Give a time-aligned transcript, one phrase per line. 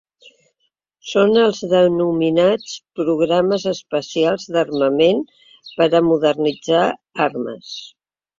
[1.09, 6.83] Són els denominats “Programes especials d’armaments per a modernitzar
[7.29, 7.77] armes”.